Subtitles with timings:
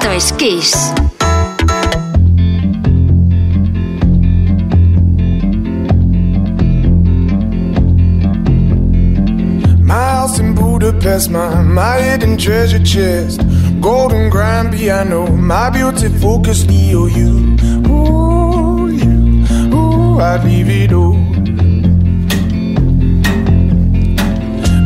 [0.00, 0.92] Esto es Kiss.
[10.54, 13.42] Budapest, my, my hidden treasure chest.
[13.80, 17.58] Golden grand piano, my beauty focus, EOU.
[17.86, 21.14] Ooh, you, ooh, I'd leave it all.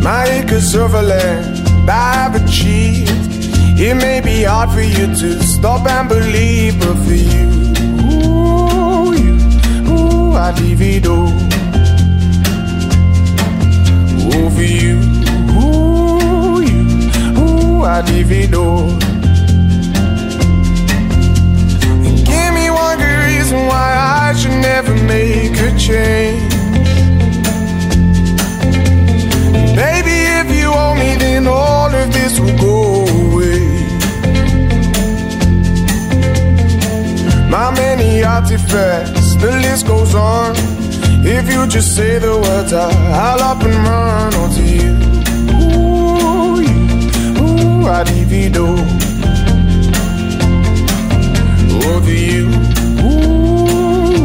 [0.02, 3.33] My acres of land I've achieved.
[3.76, 7.48] It may be hard for you to stop and believe, but for you,
[8.06, 9.34] ooh, you,
[9.90, 11.28] ooh, I'd leave it all.
[14.22, 15.00] Ooh, for you,
[15.58, 16.82] ooh, you,
[17.36, 18.90] ooh, I'd leave it all.
[22.06, 26.53] And give me one good reason why I should never make a change.
[30.80, 32.76] Owe me, then all of this will go
[33.24, 33.62] away.
[37.54, 40.54] My many artifacts, the list goes on.
[41.36, 44.92] If you just say the words, I'll up and run onto you.
[45.56, 46.80] Ooh, you,
[47.42, 48.66] ooh, I divido.
[51.90, 52.46] Over you,
[53.06, 54.24] ooh,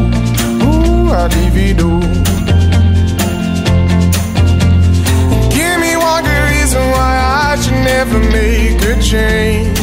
[0.66, 1.90] ooh, I divido.
[2.00, 2.29] reason
[7.62, 9.79] should never make a change.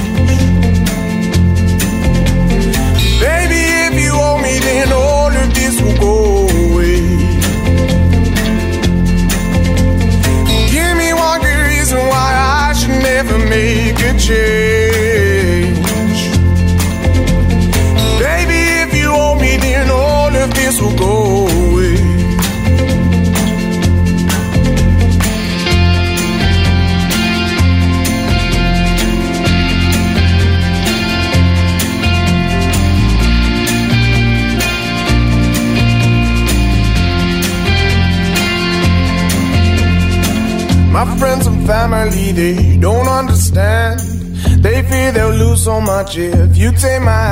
[45.96, 47.25] Much if you take my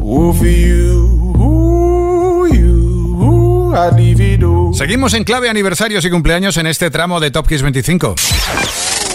[0.00, 4.74] Ooh, for you, ooh, you, ooh, I'd leave it all.
[4.74, 8.14] Seguimos en clave aniversarios y cumpleaños en este tramo de Top Kiss 25.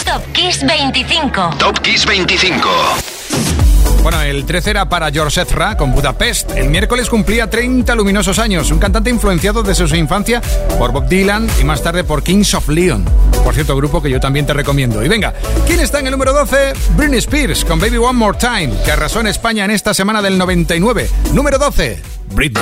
[0.05, 1.57] Top Kiss 25.
[1.57, 3.62] Top Kiss 25.
[4.03, 6.52] Bueno, el 13 era para George Ezra con Budapest.
[6.52, 8.69] El miércoles cumplía 30 luminosos años.
[8.69, 10.41] Un cantante influenciado desde su infancia
[10.78, 13.06] por Bob Dylan y más tarde por Kings of Leon.
[13.46, 15.03] Por cierto, grupo que yo también te recomiendo.
[15.06, 15.34] Y venga,
[15.66, 16.74] ¿quién está en el número 12?
[16.97, 20.38] Britney Spears con Baby One More Time, que arrasó en España en esta semana del
[20.38, 21.09] 99.
[21.31, 22.02] Número 12,
[22.34, 22.62] Britney.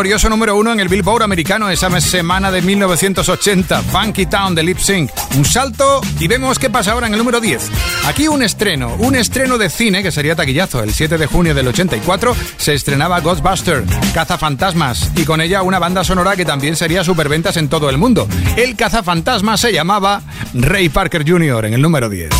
[0.00, 3.82] Glorioso número uno en el Billboard americano esa semana de 1980.
[3.82, 5.10] Funky Town de Lip Sync.
[5.36, 7.70] Un salto y vemos qué pasa ahora en el número 10.
[8.06, 10.82] Aquí un estreno, un estreno de cine que sería taquillazo.
[10.82, 16.02] El 7 de junio del 84 se estrenaba Ghostbuster, Cazafantasmas, y con ella una banda
[16.02, 18.26] sonora que también sería superventas en todo el mundo.
[18.56, 20.22] El cazafantasmas se llamaba
[20.54, 21.66] Ray Parker Jr.
[21.66, 22.30] en el número 10.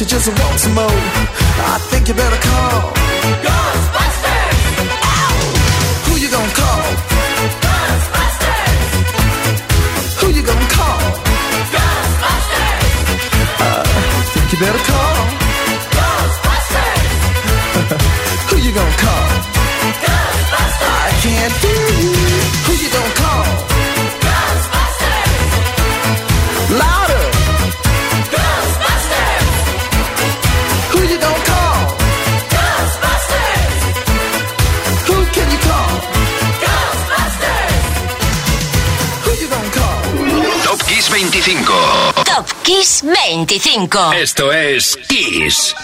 [0.00, 0.86] She just wants more.
[0.86, 2.99] I think you better call.
[44.14, 45.74] Esto es Kiss.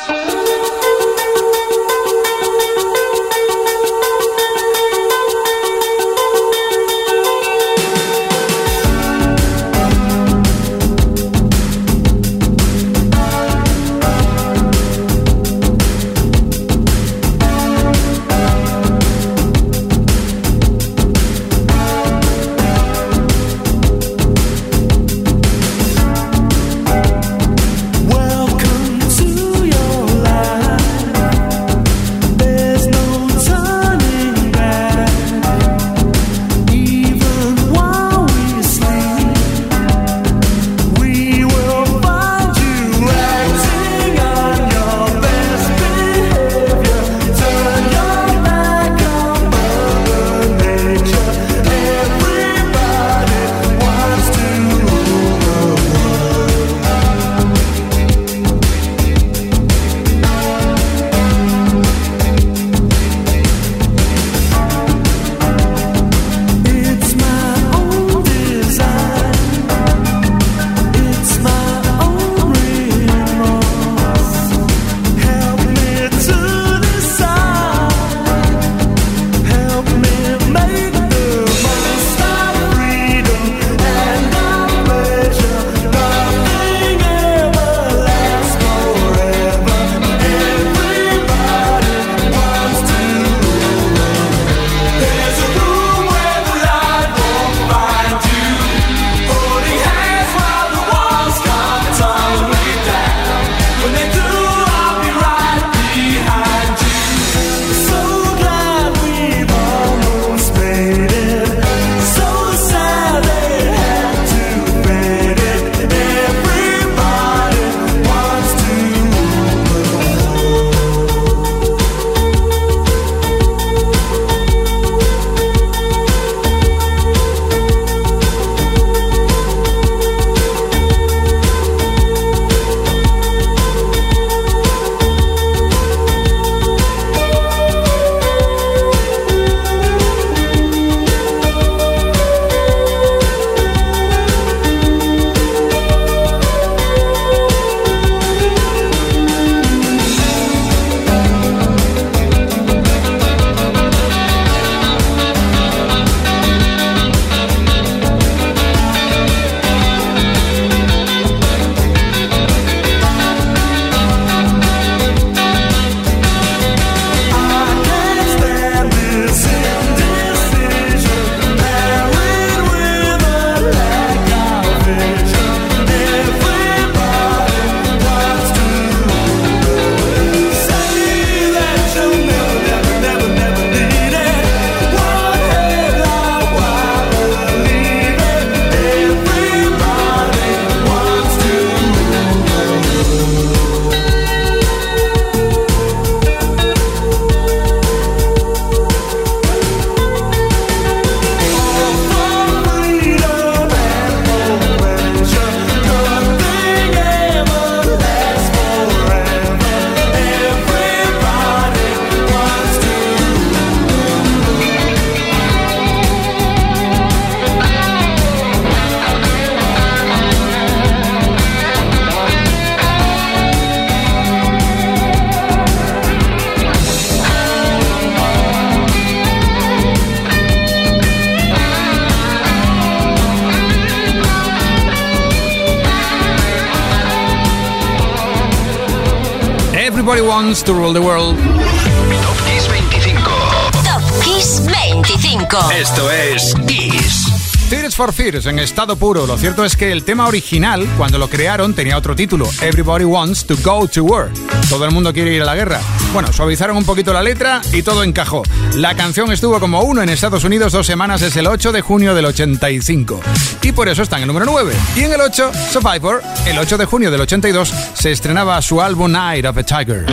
[239.99, 241.39] Everybody Wants to Rule the World.
[241.39, 243.82] Top Kiss 25.
[243.82, 245.80] Top Kiss 25.
[245.80, 247.67] Esto es Kiss.
[247.71, 249.26] Tears for Fears en estado puro.
[249.26, 253.47] Lo cierto es que el tema original, cuando lo crearon, tenía otro título: Everybody Wants
[253.47, 254.30] to Go to War.
[254.69, 255.80] Todo el mundo quiere ir a la guerra.
[256.12, 258.42] Bueno, suavizaron un poquito la letra y todo encajó.
[258.75, 262.14] La canción estuvo como uno en Estados Unidos dos semanas, es el 8 de junio
[262.14, 263.21] del 85.
[263.62, 264.73] Y por eso está en el número 9.
[264.97, 269.12] Y en el 8, Survivor, el 8 de junio del 82, se estrenaba su álbum
[269.12, 270.06] Night of a Tiger.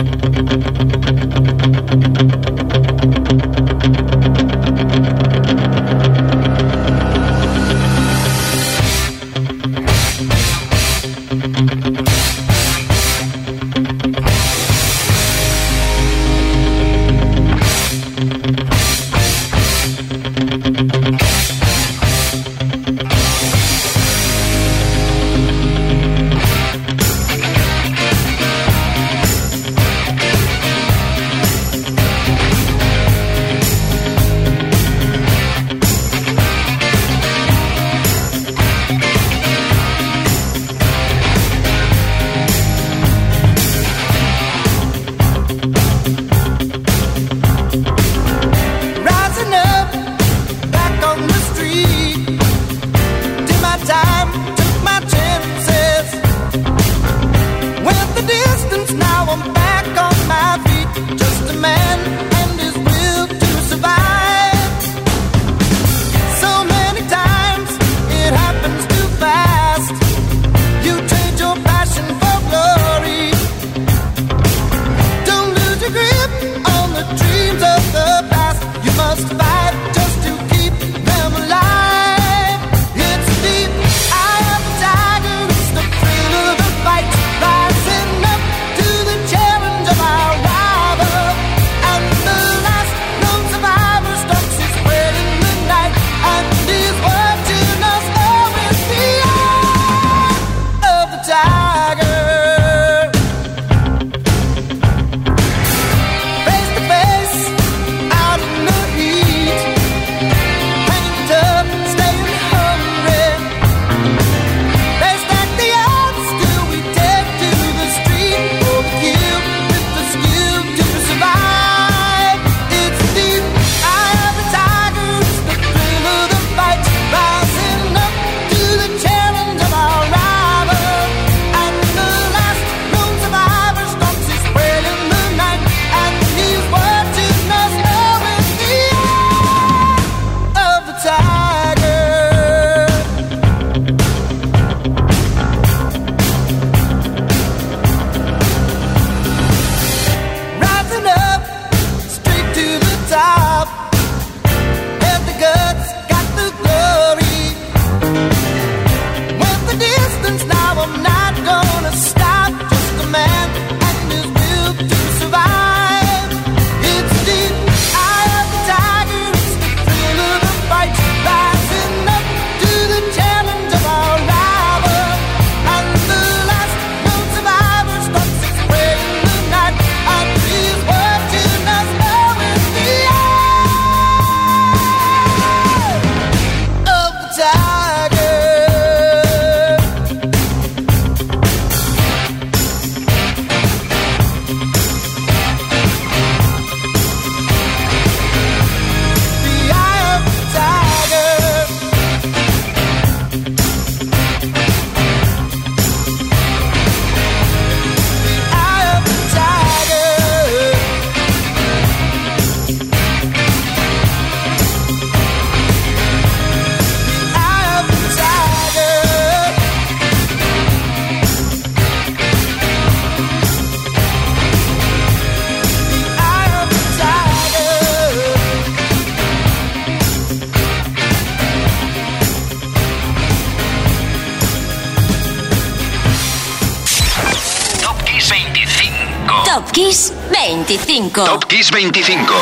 [241.14, 242.34] Top Kiss 25.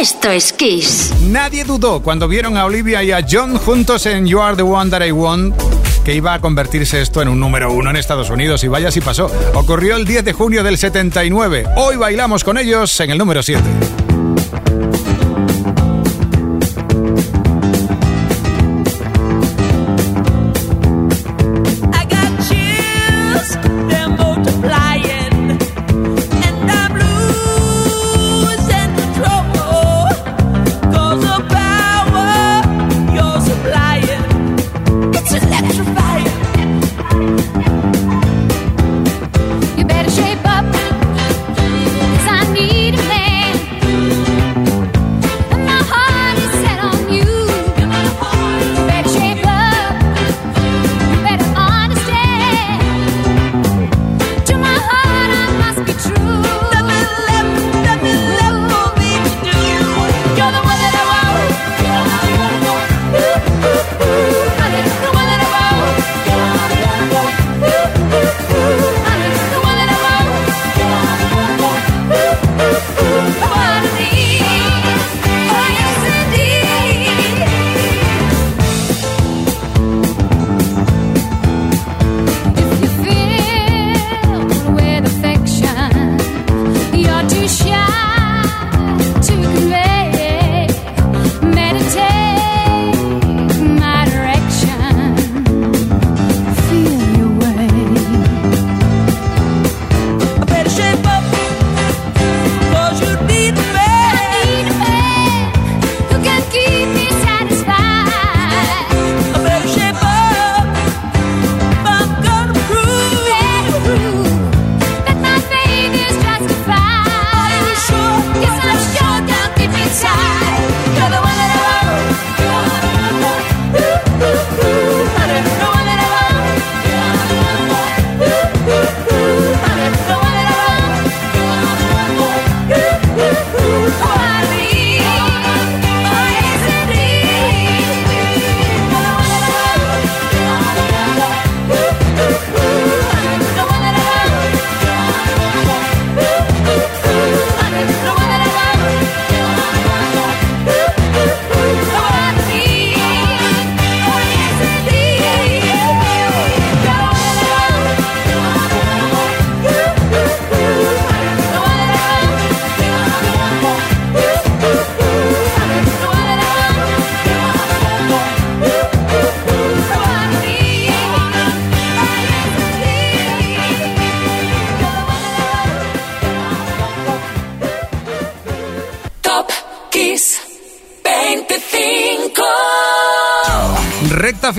[0.00, 1.12] Esto es Kiss.
[1.22, 4.90] Nadie dudó cuando vieron a Olivia y a John juntos en You Are the One
[4.90, 5.54] That I Want
[6.04, 9.00] que iba a convertirse esto en un número uno en Estados Unidos y vaya si
[9.00, 9.30] pasó.
[9.54, 11.66] Ocurrió el 10 de junio del 79.
[11.76, 13.62] Hoy bailamos con ellos en el número 7.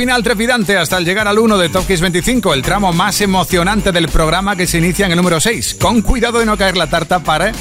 [0.04, 3.94] Final trepidante hasta el llegar al 1 de Top Kiss 25, el tramo más emocionante
[3.94, 5.78] del programa que se inicia en el número 6.
[5.80, 7.54] Con cuidado de no caer la tarta para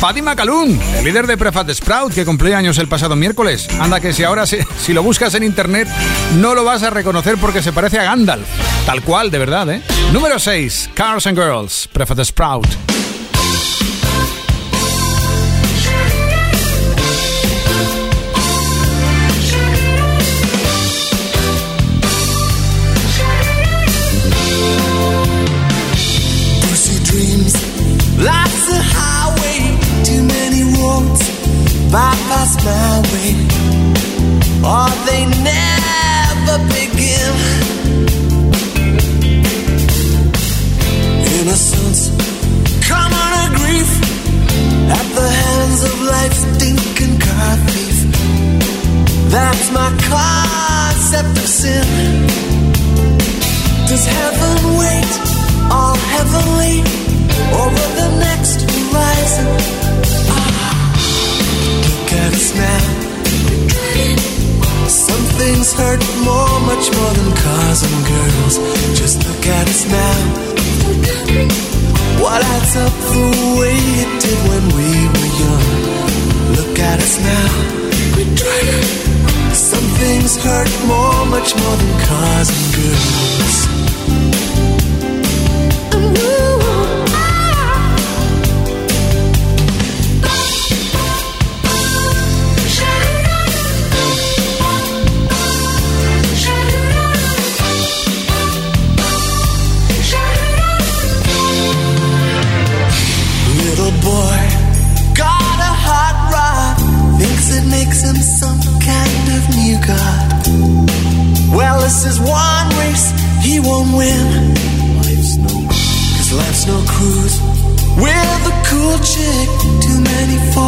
[0.00, 3.68] Paddy McAloon, el líder de Prefat Sprout que cumplió años el pasado miércoles.
[3.78, 5.88] Anda que si ahora si, si lo buscas en internet
[6.36, 8.46] no lo vas a reconocer porque se parece a Gandalf.
[8.86, 9.82] Tal cual, de verdad, ¿eh?
[10.10, 12.66] Número 6, Cars and Girls, Prefat Sprout.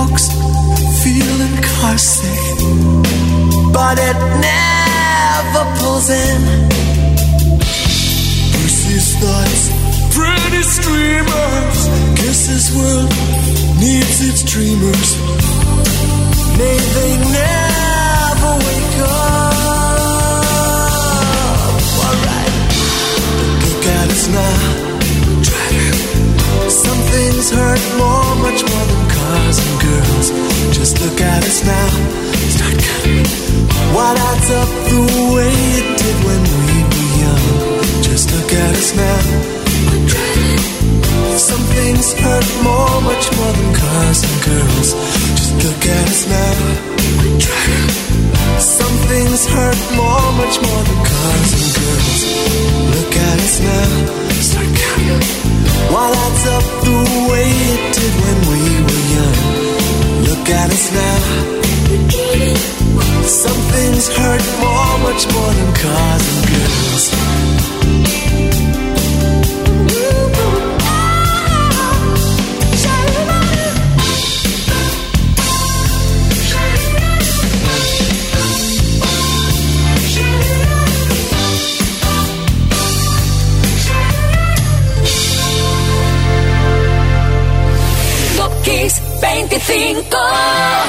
[0.02, 0.28] Folks
[1.02, 2.58] feeling car sick.
[3.72, 6.42] But it never pulls in.
[8.52, 9.62] Bruce's thoughts,
[10.16, 11.78] pretty streamers.
[12.18, 13.10] Guess this world
[13.82, 15.08] needs its dreamers.
[16.58, 19.62] May they never wake up.
[22.04, 22.54] Alright,
[23.64, 24.58] look at us now.
[26.68, 28.81] Some things hurt more, much more
[30.30, 30.72] and.
[30.72, 31.88] Just look at us now.
[32.54, 33.26] Start counting.
[33.94, 35.00] What adds up the
[35.35, 37.46] way it did when we were young?
[38.02, 39.20] Just look at us now.
[41.37, 44.88] Some things hurt more, much more than cars and girls.
[45.38, 46.56] Just look at us now.
[48.61, 52.20] Some things hurt more, much more than cars and girls.
[52.94, 53.90] Look at us now.
[54.48, 55.24] Start counting.
[55.92, 56.98] While adds up the
[57.30, 59.71] way it did when we were young.
[60.52, 61.18] At us now.
[63.24, 67.41] Some things hurt more, much more than cars and girls.
[90.12, 90.81] Go!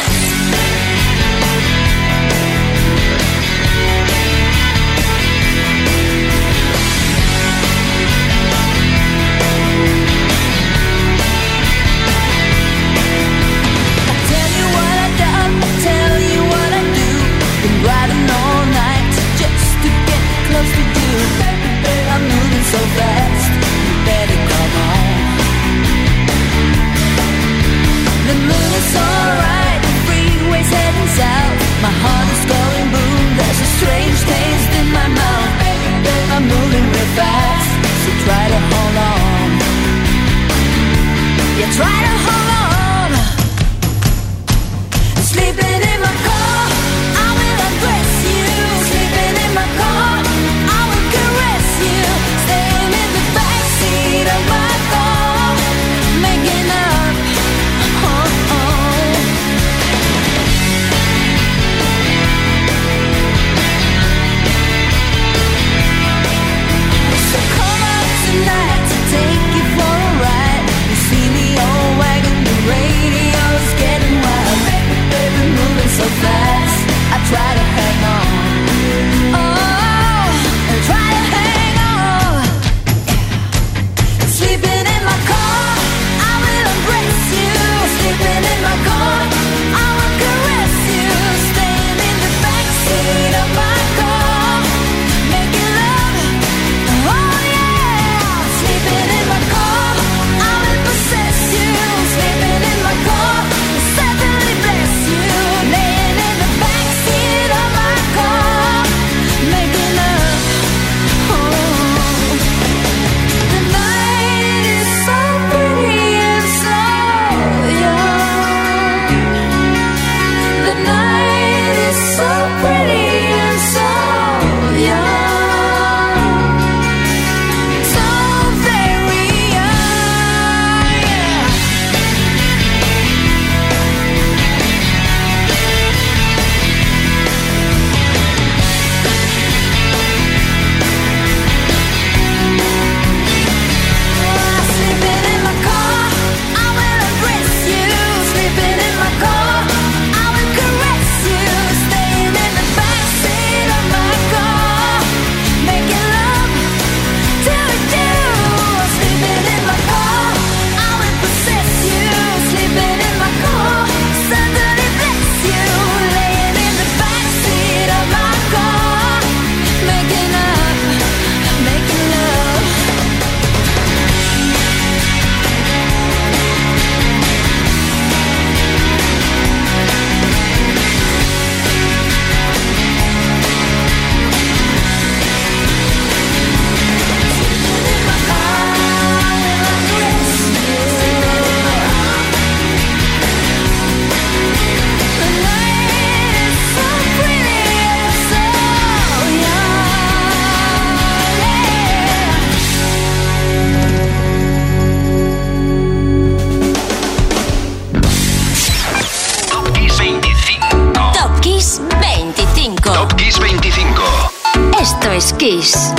[215.23, 215.93] Es Kiss.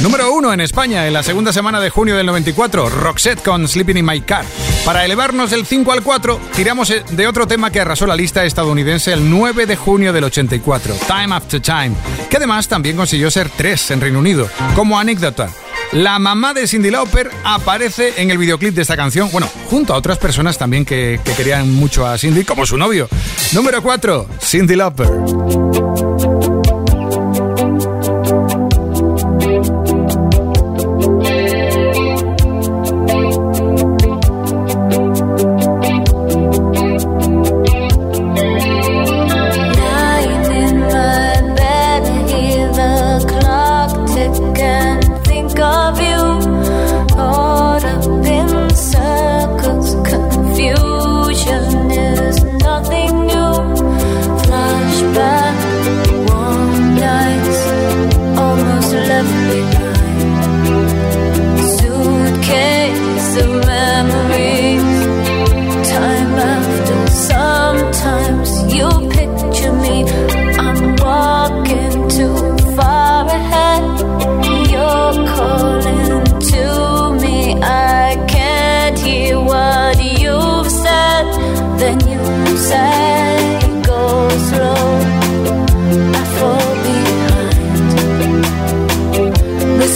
[0.00, 3.98] Número uno en España en la segunda semana de junio del 94, Roxette con Sleeping
[3.98, 4.44] in My Car.
[4.84, 8.44] Para elevarnos del 5 al 4, tiramos eh, de otro tema que arrasó la lista
[8.44, 11.92] estadounidense el 9 de junio del 84, Time After Time,
[12.30, 14.48] que además también consiguió ser 3 en Reino Unido.
[14.74, 15.50] Como anécdota,
[15.92, 19.98] la mamá de Cindy Lauper aparece en el videoclip de esta canción, bueno, junto a
[19.98, 23.08] otras personas también que, que querían mucho a Cindy, como su novio.
[23.52, 26.01] Número 4, Cindy Lauper.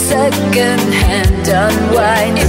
[0.07, 2.46] second hand unwind.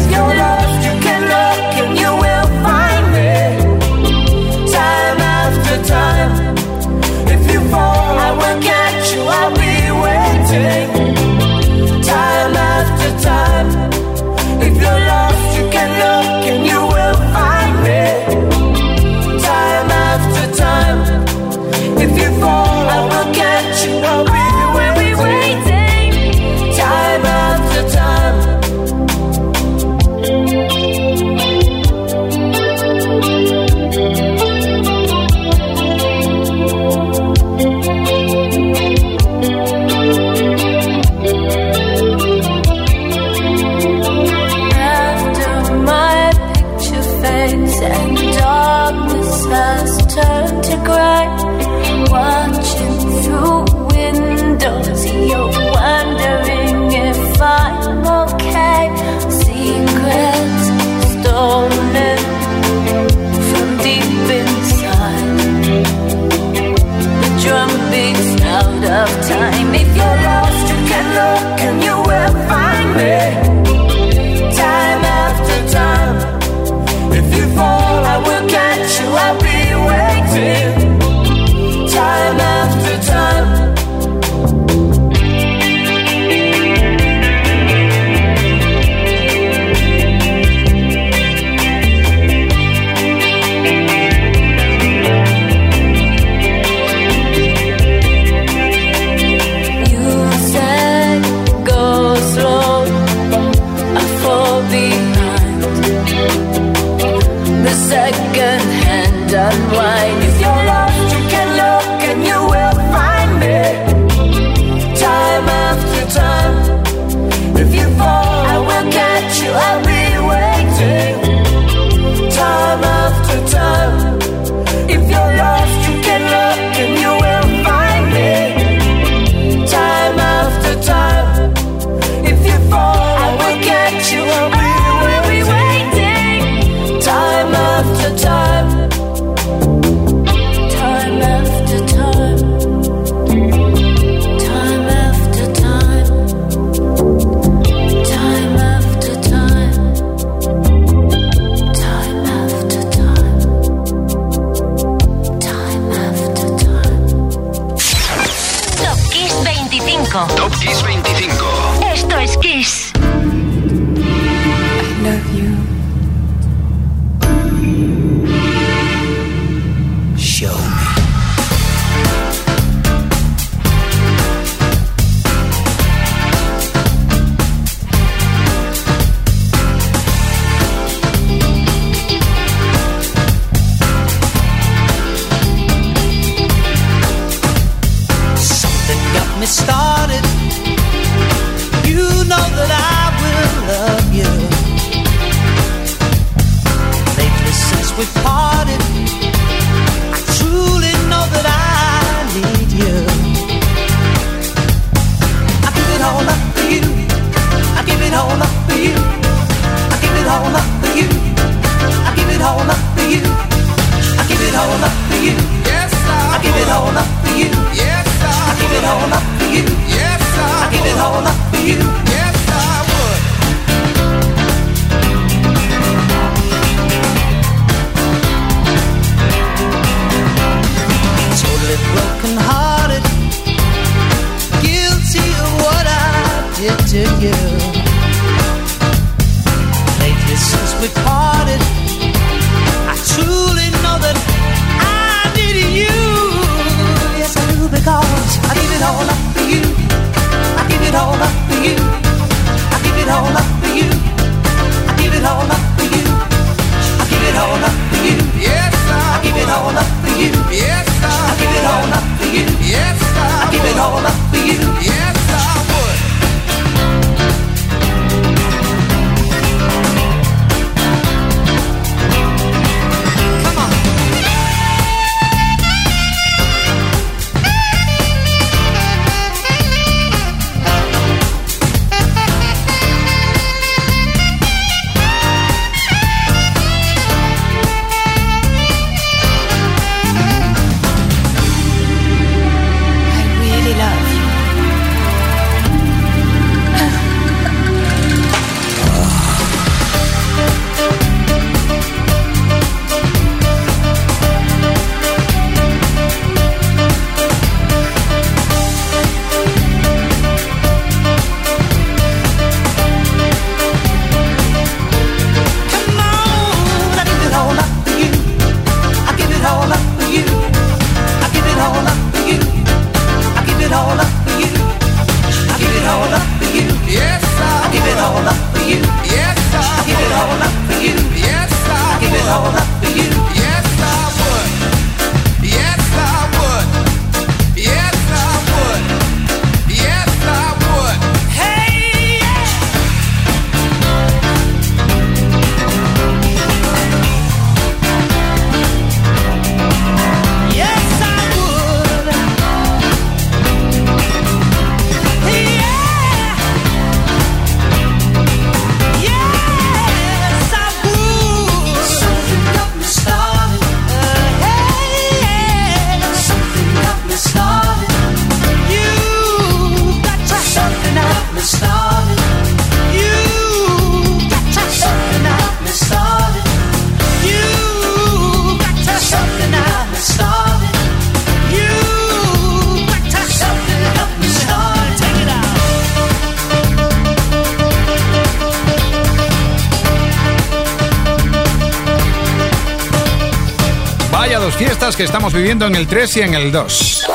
[394.59, 397.06] fiestas que estamos viviendo en el 3 y en el 2.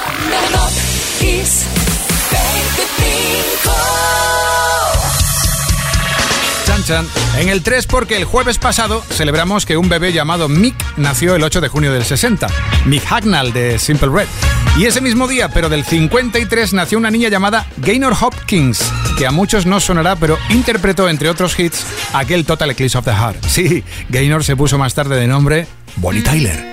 [6.65, 7.05] Chan Chan.
[7.37, 11.43] En el 3 porque el jueves pasado celebramos que un bebé llamado Mick nació el
[11.43, 12.47] 8 de junio del 60,
[12.85, 14.27] Mick Hacknall de Simple Red.
[14.77, 18.81] Y ese mismo día, pero del 53, nació una niña llamada Gaynor Hopkins,
[19.17, 23.11] que a muchos no sonará, pero interpretó, entre otros hits, aquel Total Eclipse of the
[23.11, 23.43] Heart.
[23.47, 25.67] Sí, Gaynor se puso más tarde de nombre
[25.97, 26.72] Bonnie Tyler.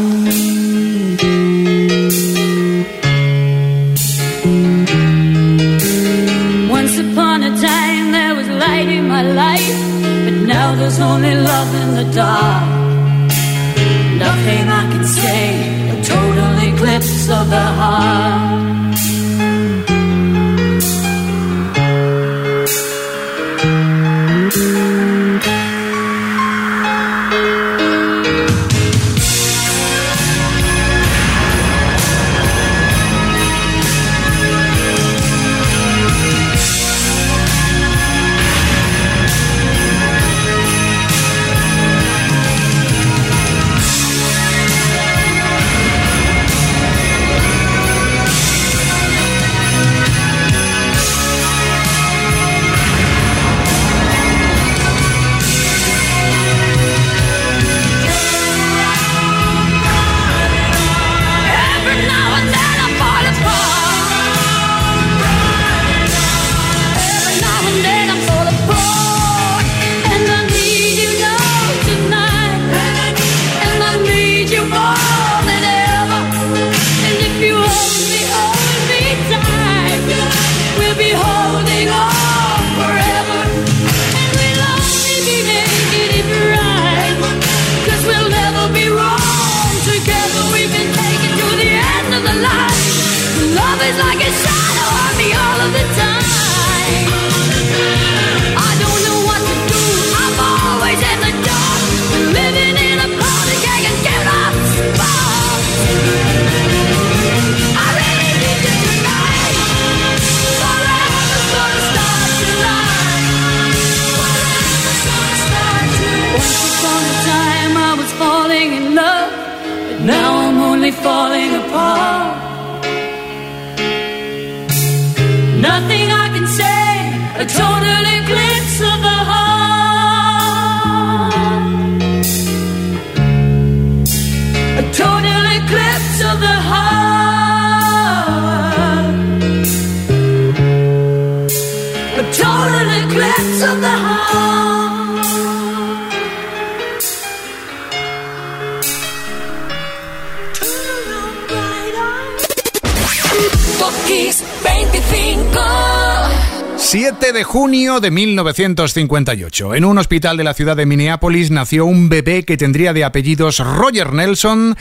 [156.91, 159.75] 7 de junio de 1958.
[159.75, 163.59] En un hospital de la ciudad de Minneapolis nació un bebé que tendría de apellidos
[163.59, 164.75] Roger Nelson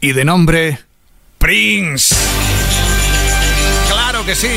[0.00, 0.78] y de nombre
[1.36, 2.16] Prince.
[3.86, 4.48] Claro que sí.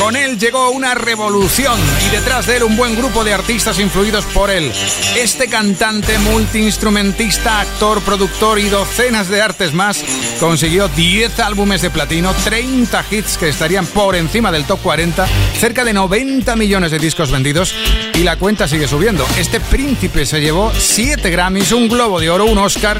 [0.00, 4.24] Con él llegó una revolución y detrás de él un buen grupo de artistas influidos
[4.24, 4.72] por él.
[5.14, 10.02] Este cantante, multiinstrumentista, actor, productor y docenas de artes más
[10.40, 15.26] consiguió 10 álbumes de platino, 30 hits que estarían por encima del top 40,
[15.58, 17.74] cerca de 90 millones de discos vendidos
[18.14, 19.26] y la cuenta sigue subiendo.
[19.36, 22.98] Este príncipe se llevó 7 Grammys, un Globo de Oro, un Oscar.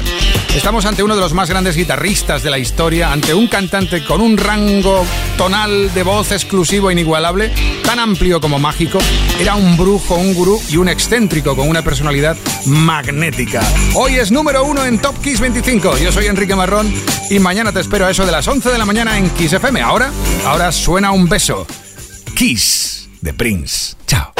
[0.55, 4.21] Estamos ante uno de los más grandes guitarristas de la historia, ante un cantante con
[4.21, 5.03] un rango
[5.35, 8.99] tonal de voz exclusivo inigualable, tan amplio como mágico.
[9.39, 13.61] Era un brujo, un gurú y un excéntrico con una personalidad magnética.
[13.95, 15.97] Hoy es número uno en Top Kiss 25.
[15.97, 16.93] Yo soy Enrique Marrón
[17.29, 19.81] y mañana te espero a eso de las 11 de la mañana en Kiss FM.
[19.81, 20.11] Ahora,
[20.45, 21.65] ahora suena un beso.
[22.35, 23.95] Kiss de Prince.
[24.07, 24.33] Chao.